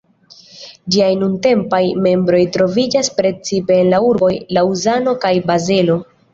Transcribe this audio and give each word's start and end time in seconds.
Ĝiaj 0.95 1.09
nuntempaj 1.23 1.81
membroj 2.07 2.41
troviĝas 2.57 3.11
precipe 3.21 3.79
en 3.85 3.95
la 3.95 4.03
urboj 4.09 4.33
Laŭzano 4.59 5.17
kaj 5.27 5.37
Bazelo. 5.49 6.03